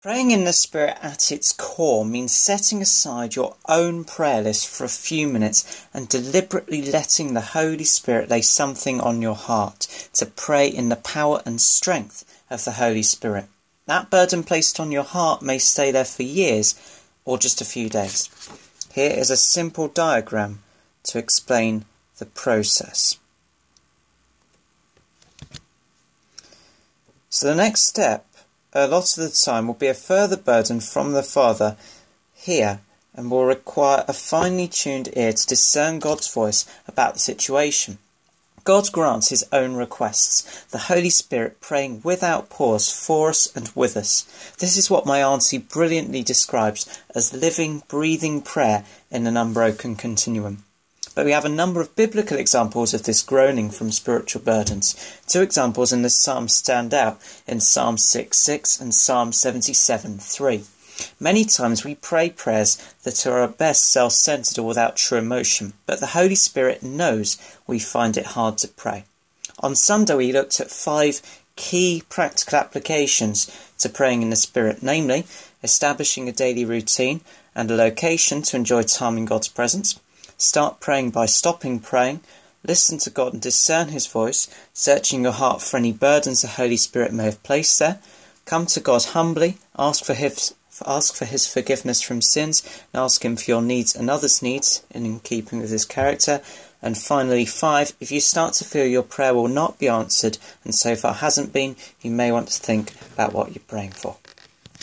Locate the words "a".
4.84-4.88, 17.60-17.64, 19.30-19.36, 28.84-28.86, 29.86-29.94, 34.06-34.12, 51.44-51.48, 76.28-76.32, 77.72-77.74